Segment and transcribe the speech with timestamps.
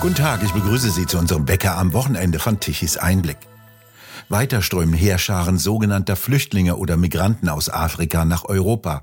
[0.00, 3.36] Guten Tag, ich begrüße Sie zu unserem Bäcker am Wochenende von Tichys Einblick.
[4.30, 9.02] Weiter strömen Heerscharen sogenannter Flüchtlinge oder Migranten aus Afrika nach Europa.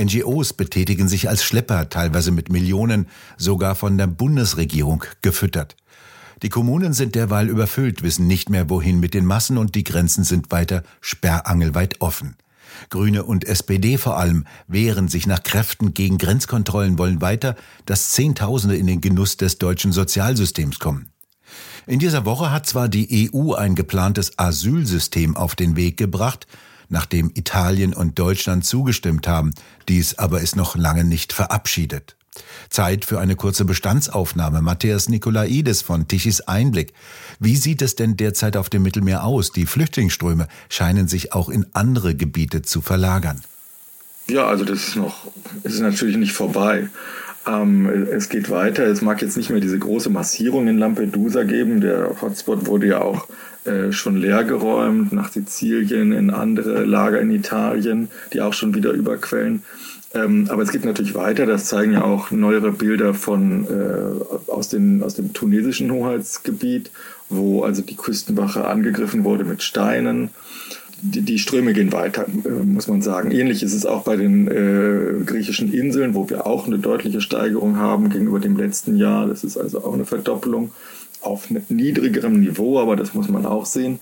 [0.00, 5.74] NGOs betätigen sich als Schlepper, teilweise mit Millionen, sogar von der Bundesregierung gefüttert.
[6.44, 10.22] Die Kommunen sind derweil überfüllt, wissen nicht mehr wohin mit den Massen und die Grenzen
[10.22, 12.36] sind weiter sperrangelweit offen.
[12.90, 18.76] Grüne und SPD vor allem wehren sich nach Kräften gegen Grenzkontrollen, wollen weiter, dass Zehntausende
[18.76, 21.10] in den Genuss des deutschen Sozialsystems kommen.
[21.86, 26.46] In dieser Woche hat zwar die EU ein geplantes Asylsystem auf den Weg gebracht,
[26.88, 29.52] nachdem Italien und Deutschland zugestimmt haben,
[29.88, 32.16] dies aber ist noch lange nicht verabschiedet.
[32.70, 34.62] Zeit für eine kurze Bestandsaufnahme.
[34.62, 36.92] Matthias Nikolaides von Tichys Einblick.
[37.38, 39.52] Wie sieht es denn derzeit auf dem Mittelmeer aus?
[39.52, 43.42] Die Flüchtlingsströme scheinen sich auch in andere Gebiete zu verlagern.
[44.28, 45.28] Ja, also das ist noch,
[45.62, 46.88] ist natürlich nicht vorbei.
[47.46, 48.84] Ähm, es geht weiter.
[48.84, 51.80] Es mag jetzt nicht mehr diese große Massierung in Lampedusa geben.
[51.80, 53.28] Der Hotspot wurde ja auch
[53.64, 59.62] äh, schon leergeräumt nach Sizilien, in andere Lager in Italien, die auch schon wieder überquellen.
[60.16, 64.68] Ähm, aber es geht natürlich weiter, das zeigen ja auch neuere Bilder von, äh, aus,
[64.68, 66.90] den, aus dem tunesischen Hoheitsgebiet,
[67.28, 70.30] wo also die Küstenwache angegriffen wurde mit Steinen.
[71.02, 73.30] Die, die Ströme gehen weiter, äh, muss man sagen.
[73.30, 77.76] Ähnlich ist es auch bei den äh, griechischen Inseln, wo wir auch eine deutliche Steigerung
[77.76, 79.26] haben gegenüber dem letzten Jahr.
[79.26, 80.72] Das ist also auch eine Verdoppelung
[81.26, 83.98] auf niedrigerem Niveau, aber das muss man auch sehen.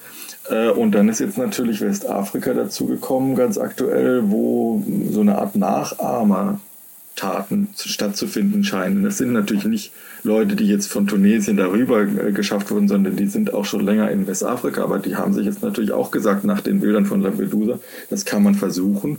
[0.48, 7.68] Äh, und dann ist jetzt natürlich Westafrika dazugekommen, ganz aktuell, wo so eine Art Nachahmertaten
[7.76, 9.02] stattzufinden scheinen.
[9.02, 13.26] Das sind natürlich nicht Leute, die jetzt von Tunesien darüber äh, geschafft wurden, sondern die
[13.26, 14.82] sind auch schon länger in Westafrika.
[14.82, 17.78] Aber die haben sich jetzt natürlich auch gesagt, nach den Bildern von Lampedusa,
[18.10, 19.18] das kann man versuchen.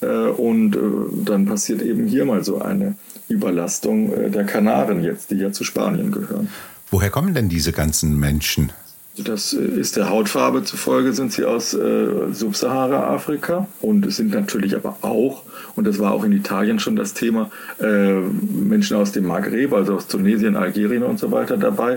[0.00, 0.76] Äh, und
[1.24, 2.96] dann passiert eben hier mal so eine
[3.28, 6.50] Überlastung der Kanaren jetzt, die ja zu Spanien gehören.
[6.94, 8.70] Woher kommen denn diese ganzen Menschen?
[9.18, 14.98] Das ist der Hautfarbe zufolge, sind sie aus äh, Subsahara-Afrika und es sind natürlich aber
[15.00, 15.42] auch,
[15.74, 19.96] und das war auch in Italien schon das Thema, äh, Menschen aus dem Maghreb, also
[19.96, 21.94] aus Tunesien, Algerien und so weiter dabei,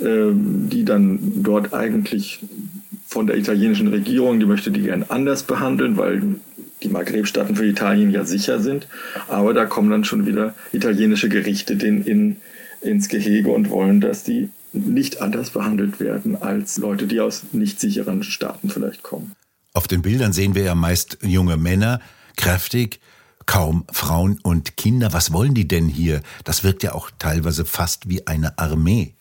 [0.00, 2.38] äh, die dann dort eigentlich
[3.08, 6.22] von der italienischen Regierung, die möchte die gern anders behandeln, weil
[6.84, 8.86] die Maghreb-Staaten für Italien ja sicher sind.
[9.26, 12.36] Aber da kommen dann schon wieder italienische Gerichte den in,
[12.80, 17.80] ins Gehege und wollen, dass die nicht anders behandelt werden als Leute, die aus nicht
[17.80, 19.32] sicheren Staaten vielleicht kommen.
[19.72, 22.00] Auf den Bildern sehen wir ja meist junge Männer,
[22.36, 23.00] kräftig,
[23.46, 25.12] kaum Frauen und Kinder.
[25.12, 26.20] Was wollen die denn hier?
[26.44, 29.14] Das wirkt ja auch teilweise fast wie eine Armee.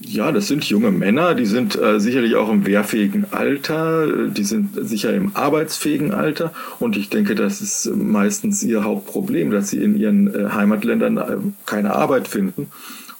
[0.00, 4.70] Ja, das sind junge Männer, die sind äh, sicherlich auch im wehrfähigen Alter, die sind
[4.80, 6.52] sicher im arbeitsfähigen Alter.
[6.78, 11.36] Und ich denke, das ist meistens ihr Hauptproblem, dass sie in ihren äh, Heimatländern äh,
[11.66, 12.68] keine Arbeit finden.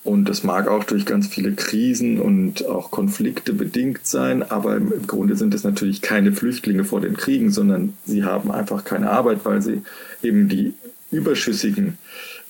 [0.04, 5.06] Und das mag auch durch ganz viele Krisen und auch Konflikte bedingt sein, aber im
[5.06, 9.40] Grunde sind es natürlich keine Flüchtlinge vor den Kriegen, sondern sie haben einfach keine Arbeit,
[9.42, 9.82] weil sie
[10.22, 10.74] eben die
[11.10, 11.98] überschüssigen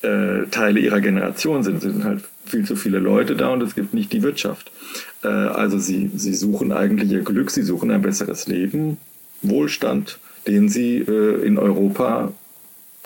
[0.02, 1.78] äh, Teile ihrer Generation sind.
[1.78, 4.70] Es sind halt viel zu viele Leute da und es gibt nicht die Wirtschaft.
[5.22, 8.98] Äh, also sie, sie suchen eigentlich ihr Glück, sie suchen ein besseres Leben,
[9.42, 12.32] Wohlstand, den sie äh, in Europa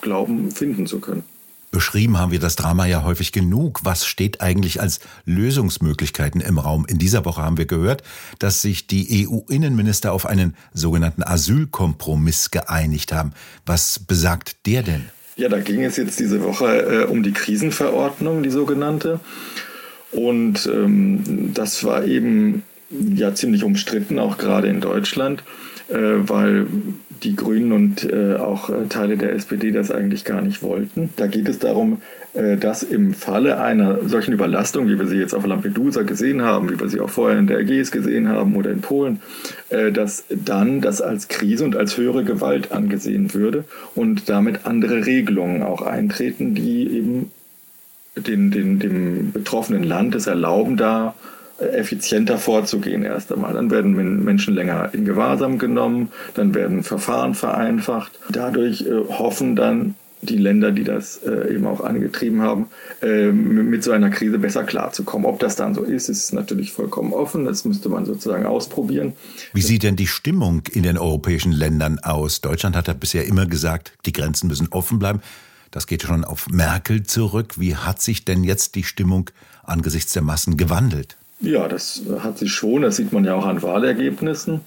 [0.01, 1.25] glauben finden zu können.
[1.73, 3.81] Beschrieben haben wir das Drama ja häufig genug.
[3.83, 6.85] Was steht eigentlich als Lösungsmöglichkeiten im Raum?
[6.85, 8.03] In dieser Woche haben wir gehört,
[8.39, 13.33] dass sich die EU-Innenminister auf einen sogenannten Asylkompromiss geeinigt haben.
[13.65, 15.09] Was besagt der denn?
[15.37, 19.21] Ja, da ging es jetzt diese Woche äh, um die Krisenverordnung, die sogenannte.
[20.11, 25.43] Und ähm, das war eben ja ziemlich umstritten, auch gerade in Deutschland,
[25.95, 26.67] weil
[27.23, 31.11] die Grünen und äh, auch äh, Teile der SPD das eigentlich gar nicht wollten.
[31.17, 32.03] Da geht es darum,
[32.35, 36.71] äh, dass im Falle einer solchen Überlastung, wie wir sie jetzt auf Lampedusa gesehen haben,
[36.71, 39.21] wie wir sie auch vorher in der Ägäis gesehen haben oder in Polen,
[39.69, 43.65] äh, dass dann das als Krise und als höhere Gewalt angesehen würde
[43.95, 47.31] und damit andere Regelungen auch eintreten, die eben
[48.17, 51.15] den, den, dem betroffenen Land es erlauben, da
[51.59, 53.55] effizienter vorzugehen erst einmal.
[53.55, 58.13] Dann werden Menschen länger in Gewahrsam genommen, dann werden Verfahren vereinfacht.
[58.31, 62.69] Dadurch äh, hoffen dann die Länder, die das äh, eben auch angetrieben haben,
[63.03, 65.27] äh, mit so einer Krise besser klarzukommen.
[65.27, 67.45] Ob das dann so ist, ist natürlich vollkommen offen.
[67.45, 69.15] Das müsste man sozusagen ausprobieren.
[69.53, 72.41] Wie sieht denn die Stimmung in den europäischen Ländern aus?
[72.41, 75.21] Deutschland hat ja bisher immer gesagt, die Grenzen müssen offen bleiben.
[75.73, 77.59] Das geht schon auf Merkel zurück.
[77.59, 79.31] Wie hat sich denn jetzt die Stimmung
[79.65, 81.17] angesichts der Massen gewandelt?
[81.43, 84.61] Ja, das hat sich schon, das sieht man ja auch an Wahlergebnissen.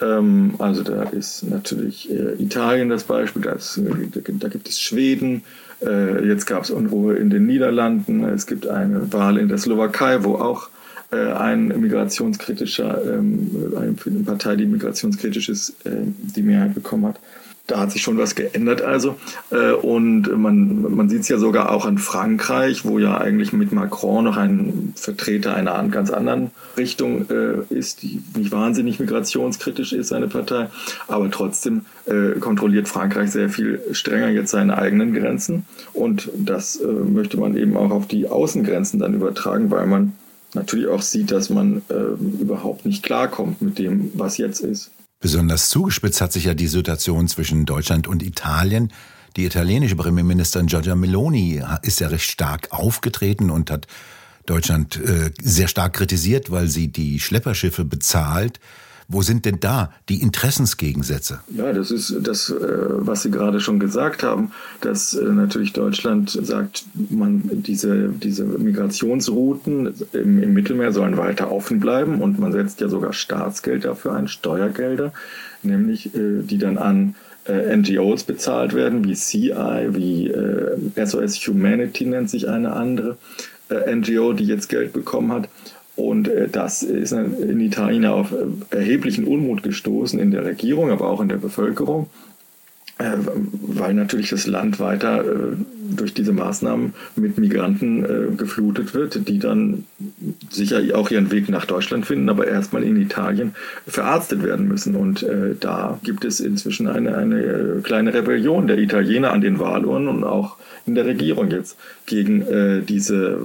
[0.00, 5.42] Ähm, also da ist natürlich äh, Italien das Beispiel, das, da gibt es Schweden,
[5.84, 10.24] äh, jetzt gab es Unruhe in den Niederlanden, es gibt eine Wahl in der Slowakei,
[10.24, 10.70] wo auch
[11.10, 13.92] ein migrationskritischer, ähm, eine
[14.22, 17.20] Partei, die migrationskritisch ist, die Mehrheit bekommen hat
[17.66, 19.16] da hat sich schon was geändert also.
[19.50, 23.72] Äh, und man, man sieht es ja sogar auch in Frankreich, wo ja eigentlich mit
[23.72, 30.08] Macron noch ein Vertreter einer ganz anderen Richtung äh, ist, die nicht wahnsinnig migrationskritisch ist,
[30.08, 30.68] seine Partei.
[31.08, 35.64] Aber trotzdem äh, kontrolliert Frankreich sehr viel strenger jetzt seine eigenen Grenzen.
[35.94, 40.12] Und das möchte man eben auch auf die Außengrenzen dann übertragen, weil man
[40.54, 41.82] natürlich auch sieht, dass man
[42.40, 44.90] überhaupt nicht klarkommt mit dem, was jetzt ist.
[45.20, 48.92] Besonders zugespitzt hat sich ja die Situation zwischen Deutschland und Italien.
[49.36, 53.86] Die italienische Premierministerin Giorgia Meloni ist ja recht stark aufgetreten und hat
[54.46, 58.60] Deutschland äh, sehr stark kritisiert, weil sie die Schlepperschiffe bezahlt.
[59.08, 61.40] Wo sind denn da die Interessensgegensätze?
[61.54, 66.30] Ja, das ist das, äh, was Sie gerade schon gesagt haben, dass äh, natürlich Deutschland
[66.30, 72.80] sagt, man diese, diese Migrationsrouten im, im Mittelmeer sollen weiter offen bleiben und man setzt
[72.80, 75.12] ja sogar Staatsgeld dafür ein, Steuergelder,
[75.62, 77.14] nämlich äh, die dann an
[77.46, 79.52] NGOs bezahlt werden, wie CI,
[79.90, 80.32] wie
[80.96, 83.18] SOS Humanity nennt sich eine andere
[83.68, 85.50] NGO, die jetzt Geld bekommen hat.
[85.96, 91.08] Und äh, das ist in Italien auf äh, erheblichen Unmut gestoßen in der Regierung, aber
[91.08, 92.08] auch in der Bevölkerung,
[92.98, 95.24] äh, weil natürlich das Land weiter
[95.96, 99.84] durch diese Maßnahmen mit Migranten geflutet wird, die dann
[100.50, 103.54] sicher auch ihren Weg nach Deutschland finden, aber erstmal in Italien
[103.86, 104.96] verarztet werden müssen.
[104.96, 105.26] Und
[105.60, 110.56] da gibt es inzwischen eine, eine kleine Rebellion der Italiener an den Wahlurnen und auch
[110.86, 111.76] in der Regierung jetzt
[112.06, 112.44] gegen
[112.88, 113.40] diese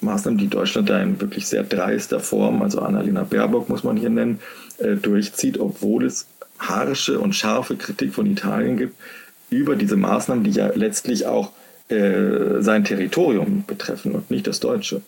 [0.00, 4.10] Maßnahmen, die Deutschland da in wirklich sehr dreister Form, also Annalena Baerbock muss man hier
[4.10, 4.40] nennen,
[4.78, 6.26] äh, durchzieht, obwohl es
[6.58, 8.96] harsche und scharfe Kritik von Italien gibt
[9.50, 11.52] über diese Maßnahmen, die ja letztlich auch
[11.88, 15.02] äh, sein Territorium betreffen und nicht das deutsche.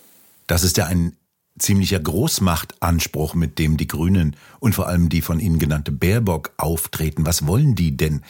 [0.46, 1.12] Das ist ja ein
[1.58, 7.26] ziemlicher Großmachtanspruch, mit dem die Grünen und vor allem die von Ihnen genannte Baerbock auftreten.
[7.26, 8.22] Was wollen die denn?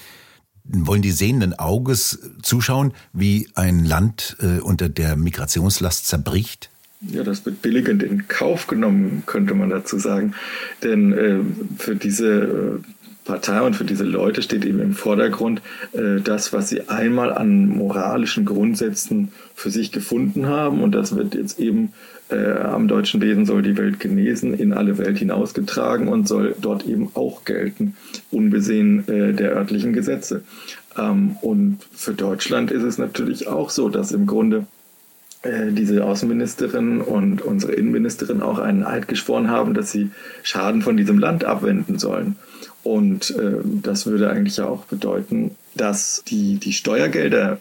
[0.68, 6.70] Wollen die sehenden Auges zuschauen, wie ein Land äh, unter der Migrationslast zerbricht?
[7.00, 10.34] Ja, das wird billigend in Kauf genommen, könnte man dazu sagen.
[10.82, 11.40] Denn äh,
[11.78, 12.97] für diese äh,
[13.28, 15.60] Partei und für diese Leute steht eben im Vordergrund
[15.92, 20.82] äh, das, was sie einmal an moralischen Grundsätzen für sich gefunden haben.
[20.82, 21.92] Und das wird jetzt eben
[22.30, 26.86] äh, am deutschen Wesen soll die Welt genesen, in alle Welt hinausgetragen und soll dort
[26.86, 27.96] eben auch gelten,
[28.30, 30.42] unbesehen äh, der örtlichen Gesetze.
[30.96, 34.66] Ähm, und für Deutschland ist es natürlich auch so, dass im Grunde
[35.44, 40.10] diese Außenministerin und unsere Innenministerin auch einen Eid geschworen haben, dass sie
[40.42, 42.36] Schaden von diesem Land abwenden sollen.
[42.82, 47.58] Und äh, das würde eigentlich ja auch bedeuten, dass die, die Steuergelder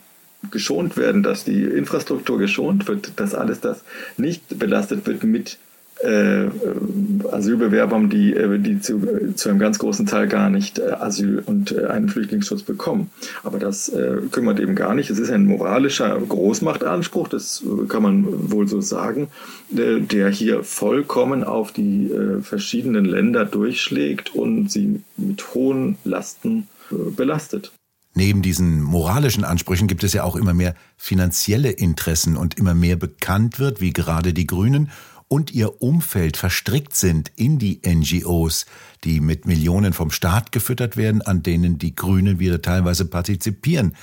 [0.51, 3.83] geschont werden, dass die Infrastruktur geschont wird, dass alles das
[4.17, 5.66] nicht belastet wird mit äh,
[6.03, 11.71] Asylbewerbern, die, äh, die zu, zu, einem ganz großen Teil gar nicht äh, Asyl und
[11.71, 13.09] äh, einen Flüchtlingsschutz bekommen.
[13.43, 15.09] Aber das äh, kümmert eben gar nicht.
[15.09, 19.29] Es ist ein moralischer Großmachtanspruch, das kann man wohl so sagen,
[19.75, 22.11] äh, der hier vollkommen auf die
[22.41, 27.71] verschiedenen Länder durchschlägt und sie mit hohen Lasten belastet.
[28.13, 32.95] Neben diesen moralischen Ansprüchen gibt es ja auch immer mehr finanzielle Interessen und immer mehr
[32.95, 34.89] bekannt wird, wie gerade die Grünen
[35.27, 38.65] und ihr Umfeld verstrickt sind in die NGOs,
[39.03, 43.95] die mit Millionen vom Staat gefüttert werden, an denen die Grünen wieder teilweise partizipieren.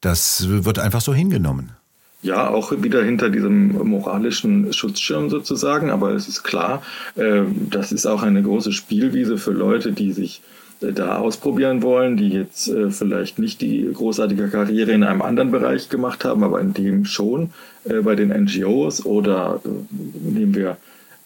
[0.00, 1.72] Das wird einfach so hingenommen.
[2.22, 6.82] Ja, auch wieder hinter diesem moralischen Schutzschirm sozusagen, aber es ist klar,
[7.16, 10.40] äh, das ist auch eine große Spielwiese für Leute, die sich
[10.92, 15.88] da ausprobieren wollen, die jetzt äh, vielleicht nicht die großartige Karriere in einem anderen Bereich
[15.88, 17.50] gemacht haben, aber in dem schon,
[17.84, 19.68] äh, bei den NGOs oder äh,
[20.28, 20.76] nehmen wir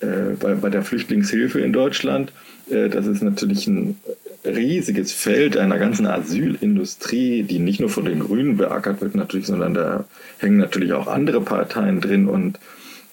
[0.00, 2.32] äh, bei, bei der Flüchtlingshilfe in Deutschland.
[2.70, 3.96] Äh, das ist natürlich ein
[4.44, 9.74] riesiges Feld einer ganzen Asylindustrie, die nicht nur von den Grünen beackert wird, natürlich, sondern
[9.74, 10.04] da
[10.38, 12.58] hängen natürlich auch andere Parteien drin und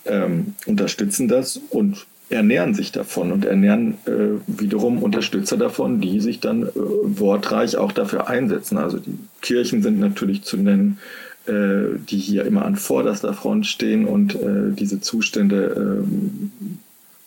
[0.05, 6.39] ähm, unterstützen das und ernähren sich davon und ernähren äh, wiederum Unterstützer davon, die sich
[6.39, 8.77] dann äh, wortreich auch dafür einsetzen.
[8.77, 10.97] Also die Kirchen sind natürlich zu nennen,
[11.45, 16.51] äh, die hier immer an vorderster Front stehen und äh, diese Zustände ähm,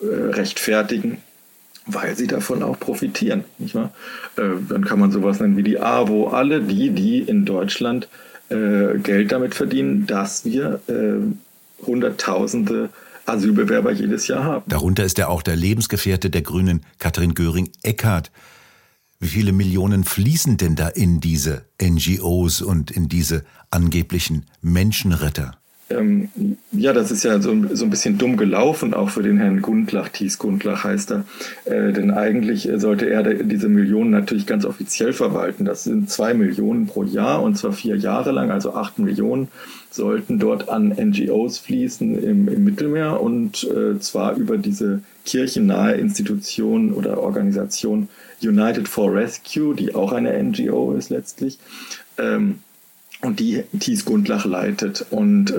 [0.00, 1.18] äh, rechtfertigen,
[1.86, 3.44] weil sie davon auch profitieren.
[3.58, 3.92] Nicht wahr?
[4.36, 6.28] Äh, dann kann man sowas nennen wie die AWO.
[6.28, 8.08] Alle die, die in Deutschland
[8.50, 10.80] Geld damit verdienen, dass wir
[11.86, 12.88] Hunderttausende
[13.28, 14.64] Asylbewerber jedes Jahr haben.
[14.68, 18.30] Darunter ist er auch der Lebensgefährte der Grünen, Katrin Göring-Eckardt.
[19.20, 25.58] Wie viele Millionen fließen denn da in diese NGOs und in diese angeblichen Menschenretter?
[25.90, 26.28] Ähm,
[26.72, 30.08] ja, das ist ja so, so ein bisschen dumm gelaufen, auch für den Herrn Gundlach,
[30.10, 31.24] Thies Gundlach heißt er.
[31.64, 35.64] Äh, denn eigentlich sollte er diese Millionen natürlich ganz offiziell verwalten.
[35.64, 39.48] Das sind zwei Millionen pro Jahr und zwar vier Jahre lang, also acht Millionen
[39.90, 46.92] sollten dort an NGOs fließen im, im Mittelmeer und äh, zwar über diese kirchennahe Institution
[46.92, 48.08] oder Organisation
[48.42, 51.58] United for Rescue, die auch eine NGO ist letztlich.
[52.18, 52.60] Ähm,
[53.20, 55.04] und die Thies Gundlach leitet.
[55.10, 55.54] Und äh,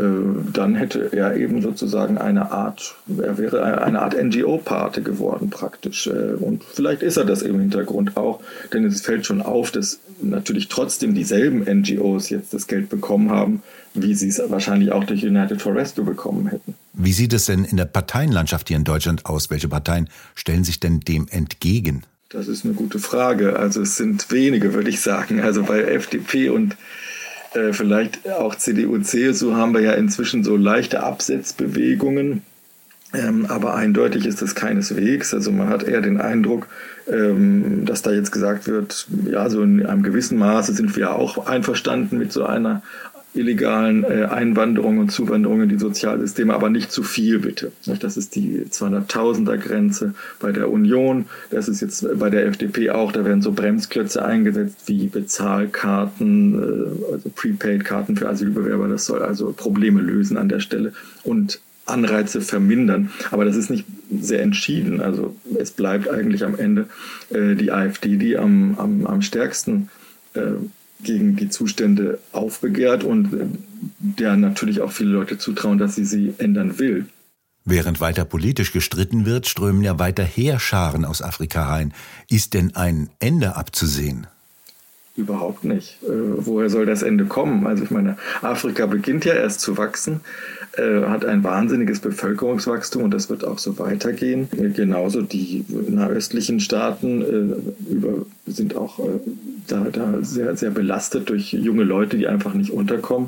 [0.53, 6.07] dann hätte er eben sozusagen eine Art, er wäre eine Art NGO-Pate geworden praktisch.
[6.07, 9.99] Äh, und vielleicht ist er das im Hintergrund auch, denn es fällt schon auf, dass
[10.21, 13.61] natürlich trotzdem dieselben NGOs jetzt das Geld bekommen haben,
[13.93, 16.75] wie sie es wahrscheinlich auch durch United for Rescue bekommen hätten.
[16.93, 19.49] Wie sieht es denn in der Parteienlandschaft hier in Deutschland aus?
[19.49, 22.03] Welche Parteien stellen sich denn dem entgegen?
[22.29, 23.57] Das ist eine gute Frage.
[23.57, 25.41] Also es sind wenige, würde ich sagen.
[25.41, 26.77] Also bei FDP und
[27.53, 32.43] äh, vielleicht auch CDU, CSU haben wir ja inzwischen so leichte Absetzbewegungen.
[33.11, 35.33] Ähm, aber eindeutig ist das keineswegs.
[35.33, 36.67] Also man hat eher den Eindruck,
[37.07, 41.47] ähm, dass da jetzt gesagt wird, ja, so in einem gewissen Maße sind wir auch
[41.47, 42.83] einverstanden mit so einer
[43.33, 47.71] illegalen äh, Einwanderung und Zuwanderung in die Sozialsysteme, aber nicht zu viel bitte.
[47.85, 51.25] Das ist die 200.000er Grenze bei der Union.
[51.51, 53.11] Das ist jetzt bei der FDP auch.
[53.11, 58.87] Da werden so Bremsklötze eingesetzt wie Bezahlkarten, äh, also Prepaid-Karten für Asylbewerber.
[58.87, 60.93] Das soll also Probleme lösen an der Stelle
[61.23, 63.11] und Anreize vermindern.
[63.31, 65.01] Aber das ist nicht sehr entschieden.
[65.01, 66.87] Also es bleibt eigentlich am Ende
[67.29, 69.89] äh, die AfD, die am, am, am stärksten
[71.03, 73.29] gegen die Zustände aufbegehrt und
[73.99, 77.05] der natürlich auch viele Leute zutrauen, dass sie sie ändern will.
[77.65, 81.93] Während weiter politisch gestritten wird, strömen ja weiter Heerscharen aus Afrika rein.
[82.29, 84.27] Ist denn ein Ende abzusehen?
[85.19, 85.97] Überhaupt nicht.
[86.03, 86.07] Äh,
[86.37, 87.67] woher soll das Ende kommen?
[87.67, 90.21] Also ich meine, Afrika beginnt ja erst zu wachsen,
[90.77, 94.47] äh, hat ein wahnsinniges Bevölkerungswachstum und das wird auch so weitergehen.
[94.57, 99.19] Äh, genauso die nahöstlichen Staaten äh, über, sind auch äh,
[99.67, 103.27] da, da sehr, sehr belastet durch junge Leute, die einfach nicht unterkommen.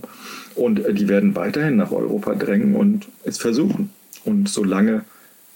[0.56, 3.90] Und äh, die werden weiterhin nach Europa drängen und es versuchen.
[4.24, 5.04] Und solange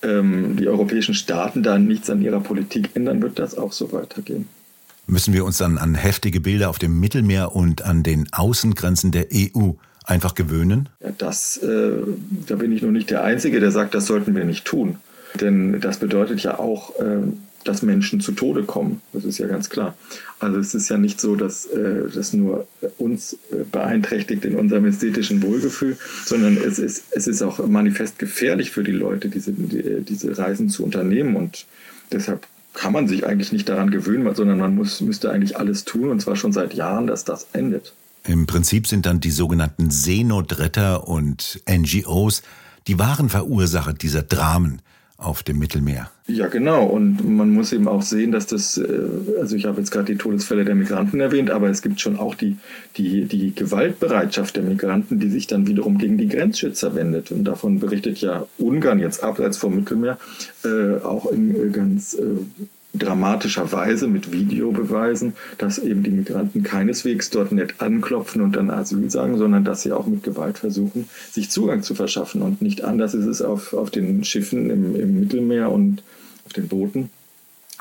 [0.02, 4.50] ähm, die europäischen Staaten da nichts an ihrer Politik ändern, wird das auch so weitergehen.
[5.08, 9.28] Müssen wir uns dann an heftige Bilder auf dem Mittelmeer und an den Außengrenzen der
[9.34, 9.72] EU
[10.04, 10.90] einfach gewöhnen?
[11.02, 11.92] Ja, das, äh,
[12.48, 14.98] da bin ich noch nicht der Einzige, der sagt, das sollten wir nicht tun.
[15.40, 17.22] Denn das bedeutet ja auch, äh,
[17.66, 19.02] dass Menschen zu Tode kommen.
[19.12, 19.96] Das ist ja ganz klar.
[20.40, 24.86] Also es ist ja nicht so, dass äh, das nur uns äh, beeinträchtigt in unserem
[24.86, 30.02] ästhetischen Wohlgefühl, sondern es ist, es ist auch manifest gefährlich für die Leute, diese, die,
[30.02, 31.36] diese Reisen zu unternehmen.
[31.36, 31.66] Und
[32.12, 36.10] deshalb kann man sich eigentlich nicht daran gewöhnen, sondern man muss, müsste eigentlich alles tun,
[36.10, 37.94] und zwar schon seit Jahren, dass das endet.
[38.28, 42.42] Im Prinzip sind dann die sogenannten Seenotretter und NGOs
[42.88, 44.82] die wahren Verursacher dieser Dramen
[45.18, 46.12] auf dem Mittelmeer.
[46.28, 46.86] Ja, genau.
[46.86, 48.88] Und man muss eben auch sehen, dass das, äh,
[49.40, 52.36] also ich habe jetzt gerade die Todesfälle der Migranten erwähnt, aber es gibt schon auch
[52.36, 52.58] die,
[52.98, 57.32] die, die Gewaltbereitschaft der Migranten, die sich dann wiederum gegen die Grenzschützer wendet.
[57.32, 60.18] Und davon berichtet ja Ungarn jetzt abseits vom Mittelmeer
[60.66, 62.24] äh, auch in ganz äh,
[63.00, 69.10] dramatischer Weise mit Videobeweisen, dass eben die Migranten keineswegs dort nicht anklopfen und dann Asyl
[69.10, 72.42] sagen, sondern dass sie auch mit Gewalt versuchen, sich Zugang zu verschaffen.
[72.42, 76.04] Und nicht anders ist es auf, auf den Schiffen im, im Mittelmeer und
[76.46, 77.10] auf den Booten.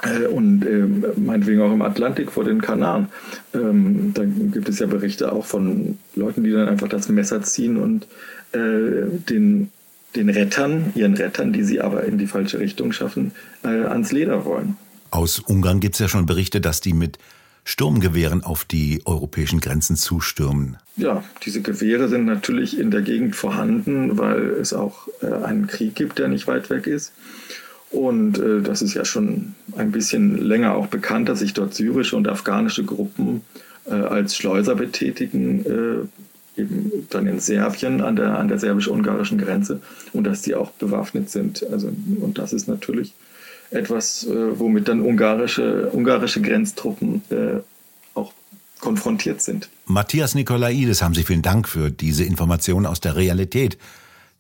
[0.03, 0.87] Äh, und äh,
[1.19, 3.09] meinetwegen auch im Atlantik vor den Kanaren.
[3.55, 7.77] Ähm, da gibt es ja Berichte auch von Leuten, die dann einfach das Messer ziehen
[7.77, 8.07] und
[8.53, 9.71] äh, den,
[10.17, 14.45] den Rettern, ihren Rettern, die sie aber in die falsche Richtung schaffen, äh, ans Leder
[14.45, 14.77] wollen.
[15.15, 17.19] Aus Ungarn gibt es ja schon Berichte, dass die mit
[17.63, 20.77] Sturmgewehren auf die europäischen Grenzen zustürmen.
[20.97, 25.95] Ja, diese Gewehre sind natürlich in der Gegend vorhanden, weil es auch äh, einen Krieg
[25.95, 27.13] gibt, der nicht weit weg ist.
[27.93, 32.17] Und äh, das ist ja schon ein bisschen länger auch bekannt, dass sich dort syrische
[32.17, 33.43] und afghanische Gruppen
[33.87, 36.11] äh, als Schleuser betätigen,
[36.57, 39.81] eben dann in Serbien an der, an der serbisch-ungarischen Grenze
[40.13, 41.65] und dass die auch bewaffnet sind.
[41.71, 43.15] Also, und das ist natürlich
[43.71, 47.61] etwas, äh, womit dann ungarische, ungarische Grenztruppen äh,
[48.15, 48.33] auch
[48.81, 49.69] konfrontiert sind.
[49.87, 53.79] Matthias Nikolaidis, haben Sie vielen Dank für diese Informationen aus der Realität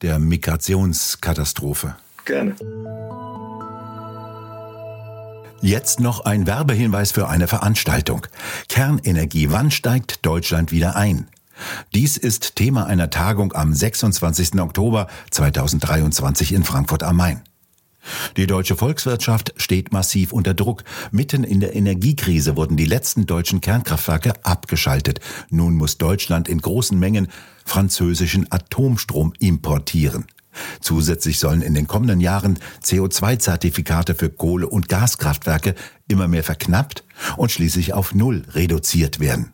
[0.02, 1.96] der Migrationskatastrophe.
[2.24, 2.54] Gerne.
[5.60, 8.26] Jetzt noch ein Werbehinweis für eine Veranstaltung.
[8.68, 11.26] Kernenergie, wann steigt Deutschland wieder ein?
[11.94, 14.60] Dies ist Thema einer Tagung am 26.
[14.60, 17.42] Oktober 2023 in Frankfurt am Main.
[18.36, 20.84] Die deutsche Volkswirtschaft steht massiv unter Druck.
[21.10, 25.20] Mitten in der Energiekrise wurden die letzten deutschen Kernkraftwerke abgeschaltet.
[25.50, 27.28] Nun muss Deutschland in großen Mengen
[27.64, 30.26] französischen Atomstrom importieren.
[30.80, 35.74] Zusätzlich sollen in den kommenden Jahren CO2-Zertifikate für Kohle- und Gaskraftwerke
[36.08, 37.04] immer mehr verknappt
[37.36, 39.52] und schließlich auf Null reduziert werden.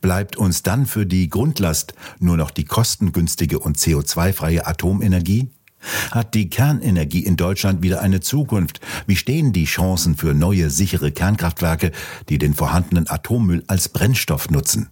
[0.00, 5.50] Bleibt uns dann für die Grundlast nur noch die kostengünstige und CO2-freie Atomenergie?
[6.10, 8.80] Hat die Kernenergie in Deutschland wieder eine Zukunft?
[9.06, 11.92] Wie stehen die Chancen für neue sichere Kernkraftwerke,
[12.28, 14.90] die den vorhandenen Atommüll als Brennstoff nutzen?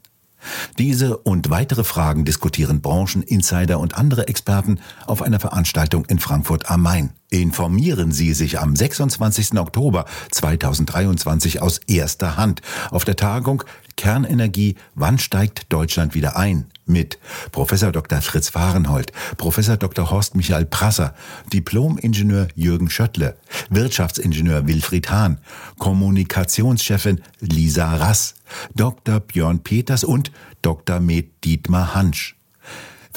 [0.79, 6.71] Diese und weitere Fragen diskutieren Branchen, Insider und andere Experten auf einer Veranstaltung in Frankfurt
[6.71, 7.11] am Main.
[7.31, 9.59] Informieren Sie sich am 26.
[9.59, 13.65] Oktober 2023 aus erster Hand auf der Tagung
[13.97, 16.67] Kernenergie, wann steigt Deutschland wieder ein?
[16.87, 17.19] Mit
[17.53, 18.23] Professor Dr.
[18.23, 20.11] Fritz Fahrenhold, Professor Dr.
[20.11, 21.15] Horst Michael Prasser,
[21.53, 23.37] Diplom-Ingenieur Jürgen Schöttle,
[23.69, 25.39] Wirtschaftsingenieur Wilfried Hahn,
[25.79, 28.37] Kommunikationschefin Lisa Rass,
[28.75, 29.21] Dr.
[29.21, 30.33] Björn Peters und
[30.63, 31.01] Dr.
[31.01, 32.38] Med Dietmar Hansch.